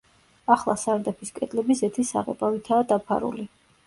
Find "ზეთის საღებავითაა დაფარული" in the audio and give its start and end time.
1.81-3.47